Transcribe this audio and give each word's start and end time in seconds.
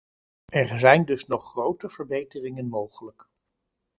Er 0.49 0.77
zijn 0.79 1.05
dus 1.05 1.25
nog 1.27 1.45
grote 1.51 1.89
verbeteringen 1.89 2.69
mogelijk. 2.69 3.29